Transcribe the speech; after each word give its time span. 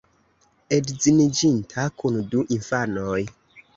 Edziniĝinta, 0.77 1.85
kun 2.01 2.19
du 2.33 2.45
infanoj. 2.59 3.19